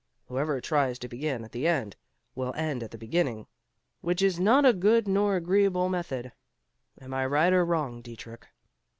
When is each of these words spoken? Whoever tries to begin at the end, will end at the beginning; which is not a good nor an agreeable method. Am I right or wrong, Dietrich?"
Whoever 0.29 0.59
tries 0.61 0.97
to 0.97 1.07
begin 1.07 1.43
at 1.43 1.51
the 1.51 1.67
end, 1.67 1.95
will 2.33 2.55
end 2.55 2.81
at 2.81 2.89
the 2.89 2.97
beginning; 2.97 3.45
which 3.99 4.23
is 4.23 4.39
not 4.39 4.65
a 4.65 4.73
good 4.73 5.07
nor 5.07 5.33
an 5.37 5.43
agreeable 5.43 5.89
method. 5.89 6.31
Am 6.99 7.13
I 7.13 7.23
right 7.27 7.53
or 7.53 7.63
wrong, 7.63 8.01
Dietrich?" 8.01 8.47